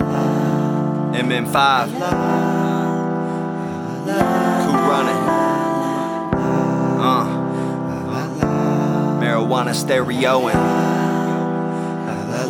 MM5. 0.00 1.88
Cool 4.64 4.82
running. 4.90 5.20
Uh. 7.00 7.24
Marijuana 9.20 9.74
stereoing. 9.74 10.54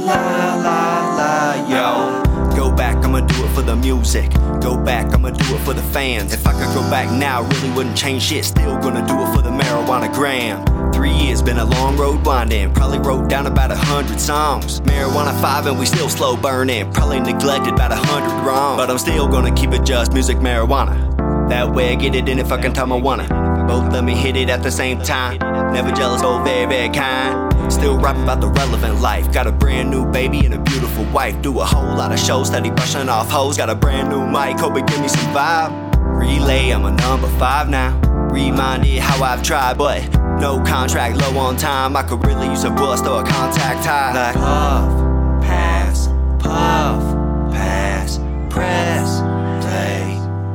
La 0.04 1.54
yo. 1.68 2.22
Go 2.56 2.70
back, 2.74 2.96
I'ma 3.04 3.20
do 3.20 3.44
it 3.44 3.54
for 3.54 3.62
the 3.62 3.76
music. 3.76 4.30
Go 4.60 4.76
back, 4.76 5.12
I'ma 5.14 5.30
do 5.30 5.54
it 5.54 5.60
for 5.60 5.72
the 5.72 5.82
fans. 5.82 6.32
If 6.32 6.46
I 6.46 6.52
could 6.52 6.74
go 6.74 6.82
back 6.90 7.10
now, 7.10 7.42
really 7.42 7.70
wouldn't 7.70 7.96
change 7.96 8.22
shit. 8.22 8.44
Still 8.44 8.78
gonna 8.80 9.06
do 9.06 9.20
it 9.20 9.34
for 9.34 9.42
the 9.42 9.50
marijuana 9.50 10.12
gram. 10.12 10.73
Three 11.04 11.12
years, 11.12 11.42
been 11.42 11.58
a 11.58 11.66
long 11.66 11.98
road 11.98 12.24
winding. 12.24 12.72
Probably 12.72 12.98
wrote 12.98 13.28
down 13.28 13.46
about 13.46 13.70
a 13.70 13.76
hundred 13.76 14.18
songs. 14.18 14.80
Marijuana 14.80 15.38
five, 15.38 15.66
and 15.66 15.78
we 15.78 15.84
still 15.84 16.08
slow 16.08 16.34
burning. 16.34 16.90
Probably 16.94 17.20
neglected 17.20 17.74
about 17.74 17.92
a 17.92 17.96
hundred 17.96 18.32
wrong. 18.42 18.78
But 18.78 18.88
I'm 18.88 18.96
still 18.96 19.28
gonna 19.28 19.54
keep 19.54 19.72
it 19.72 19.84
just 19.84 20.14
music 20.14 20.38
marijuana. 20.38 20.96
That 21.50 21.70
way 21.74 21.92
I 21.92 21.96
get 21.96 22.14
it 22.14 22.26
any 22.26 22.42
fucking 22.42 22.72
time 22.72 22.90
I 22.90 22.96
wanna. 22.96 23.28
Both 23.68 23.92
let 23.92 24.02
me 24.02 24.14
hit 24.14 24.34
it 24.34 24.48
at 24.48 24.62
the 24.62 24.70
same 24.70 24.98
time. 25.02 25.36
Never 25.74 25.92
jealous, 25.92 26.22
oh 26.24 26.42
very, 26.42 26.64
very 26.64 26.88
kind. 26.88 27.70
Still 27.70 27.98
rap 27.98 28.16
about 28.16 28.40
the 28.40 28.48
relevant 28.48 29.02
life. 29.02 29.30
Got 29.30 29.46
a 29.46 29.52
brand 29.52 29.90
new 29.90 30.10
baby 30.10 30.46
and 30.46 30.54
a 30.54 30.58
beautiful 30.58 31.04
wife. 31.12 31.38
Do 31.42 31.60
a 31.60 31.66
whole 31.66 31.94
lot 31.98 32.12
of 32.12 32.18
shows, 32.18 32.46
steady 32.46 32.70
brushing 32.70 33.10
off 33.10 33.30
hoes. 33.30 33.58
Got 33.58 33.68
a 33.68 33.74
brand 33.74 34.08
new 34.08 34.26
mic, 34.26 34.58
hope 34.58 34.74
it 34.78 34.86
give 34.86 35.02
me 35.02 35.08
some 35.08 35.34
vibe. 35.34 35.70
Relay, 36.18 36.70
I'm 36.70 36.86
a 36.86 36.92
number 36.92 37.28
five 37.38 37.68
now. 37.68 37.92
Reminded 38.30 39.00
how 39.00 39.22
I've 39.22 39.42
tried, 39.42 39.76
but 39.76 40.02
no 40.44 40.62
contract, 40.62 41.16
low 41.16 41.38
on 41.38 41.56
time. 41.56 41.96
I 41.96 42.02
could 42.02 42.22
really 42.26 42.48
use 42.48 42.64
a 42.64 42.70
bust 42.70 43.06
or 43.06 43.22
a 43.22 43.24
contact 43.24 43.86
high. 43.86 44.12
Like 44.12 44.34
puff, 44.34 45.42
pass, 45.42 46.08
puff, 46.38 47.02
pass, 47.50 48.18
press, 48.50 49.20
play. 49.64 50.04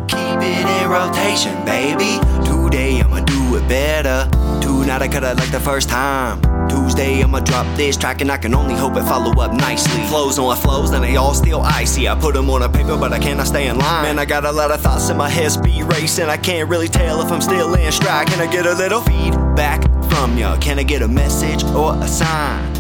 Keep 0.08 0.42
it 0.52 0.68
in 0.78 0.90
rotation, 0.90 1.56
baby. 1.66 2.22
Today 2.46 3.02
I'ma 3.02 3.22
do 3.22 3.56
it 3.58 3.68
better. 3.68 4.30
Tonight 4.62 5.02
I 5.02 5.08
cut 5.08 5.24
it 5.24 5.38
like 5.38 5.52
the 5.52 5.60
first 5.60 5.90
time. 5.90 6.59
Tuesday, 6.70 7.22
I'ma 7.22 7.40
drop 7.40 7.66
this 7.76 7.98
track 7.98 8.22
and 8.22 8.32
I 8.32 8.38
can 8.38 8.54
only 8.54 8.76
hope 8.76 8.96
it 8.96 9.04
follow 9.04 9.32
up 9.42 9.54
nicely. 9.54 10.04
Flows 10.08 10.40
on 10.40 10.56
flows, 10.58 10.92
and 10.92 11.04
they 11.04 11.16
all 11.16 11.34
still 11.34 11.62
icy. 11.62 12.08
I 12.08 12.16
put 12.16 12.34
them 12.36 12.50
on 12.50 12.62
a 12.62 12.70
paper, 12.70 12.98
but 12.98 13.12
I 13.12 13.20
cannot 13.20 13.48
stay 13.48 13.68
in 13.68 13.78
line. 13.78 14.04
Man, 14.04 14.20
I 14.20 14.26
got 14.26 14.46
a 14.46 14.52
lot 14.52 14.72
of 14.72 14.82
thoughts 14.82 15.10
in 15.10 15.18
my 15.18 15.30
head, 15.30 15.52
speed 15.52 15.84
racing. 15.84 16.30
I 16.30 16.38
can't 16.38 16.70
really 16.70 16.88
tell 16.88 17.22
if 17.22 17.32
I'm 17.32 17.42
still 17.42 17.74
in 17.74 17.92
stride. 17.92 18.28
Can 18.28 18.40
I 18.40 18.48
get 18.52 18.66
a 18.66 18.74
little 18.74 19.02
feedback 19.02 19.84
from 20.10 20.38
ya? 20.38 20.58
Can 20.60 20.80
I 20.80 20.84
get 20.84 21.02
a 21.02 21.08
message 21.08 21.64
or 21.76 21.96
a 21.96 22.08
sign? 22.08 22.74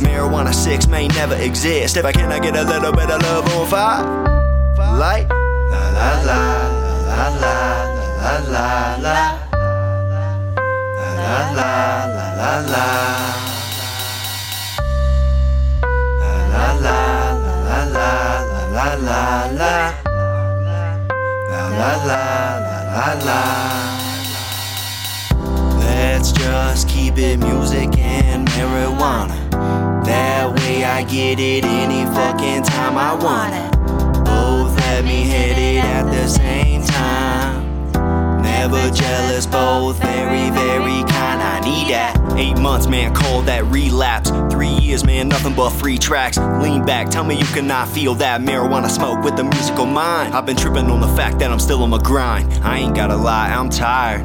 Marijuana 0.00 0.52
6 0.52 0.88
may 0.88 1.08
never 1.08 1.34
exist. 1.36 1.96
If 1.96 2.04
I 2.04 2.12
cannot 2.12 2.42
get 2.42 2.56
a 2.56 2.64
little 2.64 2.92
bit 2.92 3.10
of 3.10 3.22
love 3.22 3.48
on 3.56 3.66
5. 3.66 4.98
Like, 4.98 5.28
la 5.28 5.90
la 5.90 6.10
la, 6.22 6.40
la 7.06 7.28
la 7.28 7.42
la, 7.42 7.96
la 8.22 8.38
la 8.52 8.96
la, 8.96 9.38
la 11.06 11.54
la 11.54 11.54
la. 11.54 12.16
la. 12.16 12.25
La 12.36 12.58
la 12.60 12.86
la 16.52 16.68
la 16.84 16.98
la 17.32 17.80
la 17.94 18.14
la 18.16 18.86
la 19.06 19.72
La 21.50 21.62
la 21.78 21.92
la 22.08 22.22
la 22.66 22.78
la 22.92 23.08
la 23.24 23.40
Let's 25.78 26.30
just 26.32 26.88
keep 26.90 27.16
it 27.16 27.38
music 27.38 27.96
and 27.98 28.46
marijuana. 28.48 29.38
That 30.04 30.54
way 30.58 30.84
I 30.84 31.04
get 31.04 31.40
it 31.40 31.64
any 31.64 32.04
fucking 32.14 32.64
time 32.64 32.98
I 32.98 33.14
wanna. 33.14 33.70
Both 34.24 34.76
let 34.80 35.04
me 35.06 35.22
hit 35.22 35.56
it 35.56 35.82
at 35.82 36.04
the 36.12 36.28
same 36.28 36.84
time. 36.84 37.64
Never 38.42 38.90
jealous, 38.90 39.46
both 39.46 39.75
Eight 42.38 42.58
months, 42.58 42.86
man, 42.86 43.14
call 43.14 43.40
that 43.42 43.64
relapse. 43.64 44.30
Three 44.50 44.68
years, 44.68 45.04
man, 45.04 45.28
nothing 45.28 45.54
but 45.54 45.70
free 45.70 45.96
tracks. 45.96 46.36
Lean 46.36 46.84
back, 46.84 47.08
tell 47.08 47.24
me 47.24 47.38
you 47.38 47.46
cannot 47.46 47.88
feel 47.88 48.14
that 48.16 48.42
marijuana 48.42 48.90
smoke 48.90 49.24
with 49.24 49.36
the 49.36 49.44
musical 49.44 49.86
mind. 49.86 50.34
I've 50.34 50.44
been 50.44 50.56
tripping 50.56 50.90
on 50.90 51.00
the 51.00 51.08
fact 51.16 51.38
that 51.38 51.50
I'm 51.50 51.58
still 51.58 51.82
on 51.82 51.90
my 51.90 51.98
grind. 51.98 52.52
I 52.62 52.78
ain't 52.78 52.94
gotta 52.94 53.16
lie, 53.16 53.48
I'm 53.48 53.70
tired. 53.70 54.24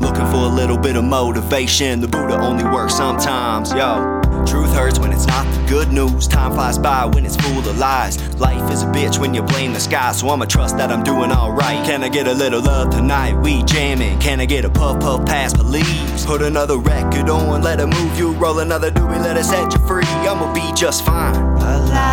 Looking 0.00 0.26
for 0.26 0.36
a 0.36 0.48
little 0.48 0.78
bit 0.78 0.96
of 0.96 1.04
motivation. 1.04 2.00
The 2.00 2.08
Buddha 2.08 2.40
only 2.40 2.64
works 2.64 2.94
sometimes, 2.94 3.72
yo. 3.72 4.19
Truth 4.46 4.72
hurts 4.74 4.98
when 4.98 5.12
it's 5.12 5.26
not 5.26 5.44
the 5.54 5.66
good 5.68 5.92
news. 5.92 6.26
Time 6.26 6.52
flies 6.52 6.78
by 6.78 7.04
when 7.06 7.24
it's 7.24 7.36
full 7.36 7.58
of 7.58 7.78
lies. 7.78 8.18
Life 8.38 8.70
is 8.72 8.82
a 8.82 8.86
bitch 8.86 9.18
when 9.18 9.34
you 9.34 9.42
blame 9.42 9.72
the 9.72 9.80
sky, 9.80 10.12
so 10.12 10.28
I'ma 10.28 10.46
trust 10.46 10.76
that 10.76 10.90
I'm 10.90 11.02
doing 11.02 11.30
alright. 11.30 11.84
Can 11.84 12.02
I 12.02 12.08
get 12.08 12.26
a 12.26 12.32
little 12.34 12.60
love 12.60 12.90
tonight? 12.90 13.34
We 13.40 13.62
jamming. 13.64 14.18
Can 14.20 14.40
I 14.40 14.46
get 14.46 14.64
a 14.64 14.70
puff 14.70 15.00
puff 15.00 15.26
pass, 15.26 15.52
please? 15.54 16.26
Put 16.26 16.42
another 16.42 16.78
record 16.78 17.28
on, 17.28 17.62
let 17.62 17.80
it 17.80 17.86
move 17.86 18.18
you. 18.18 18.32
Roll 18.32 18.60
another 18.60 18.90
doobie, 18.90 19.22
let 19.22 19.36
it 19.36 19.44
set 19.44 19.72
you 19.72 19.86
free. 19.86 20.04
I'ma 20.04 20.52
be 20.52 20.72
just 20.74 21.04
fine. 21.04 21.34
La 21.34 21.76
la 21.76 22.12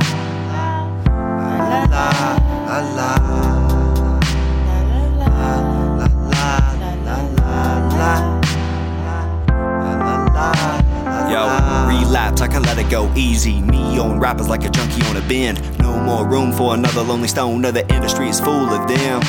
it 12.80 12.90
go 12.90 13.12
easy. 13.16 13.62
Me 13.62 14.00
on 14.00 14.20
rappers 14.20 14.48
like 14.48 14.64
a 14.64 14.70
junkie 14.70 15.06
on 15.08 15.18
a 15.18 15.22
bend. 15.28 15.62
No 15.80 16.00
more 16.00 16.28
room 16.28 16.52
for 16.52 16.74
another 16.74 17.02
lonely 17.02 17.28
stoner. 17.28 17.72
The 17.72 17.88
industry 17.94 18.30
is 18.30 18.40
full 18.40 18.70
of 18.70 18.88
them. 18.88 19.22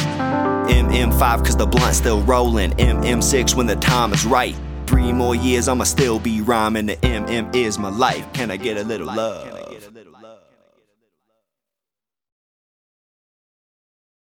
MM5 0.68 1.44
cause 1.44 1.56
the 1.56 1.66
blunt's 1.66 1.98
still 1.98 2.22
rolling. 2.22 2.72
MM6 2.72 3.54
when 3.54 3.66
the 3.66 3.76
time 3.76 4.12
is 4.12 4.24
right. 4.26 4.56
Three 4.86 5.12
more 5.12 5.34
years, 5.34 5.68
I'ma 5.68 5.84
still 5.84 6.18
be 6.18 6.40
rhyming. 6.40 6.86
The 6.86 6.96
MM 6.96 7.54
is 7.54 7.78
my 7.78 7.90
life. 7.90 8.32
Can 8.32 8.50
I 8.50 8.56
get 8.56 8.76
a 8.76 8.84
little 8.84 9.06
love? 9.06 9.58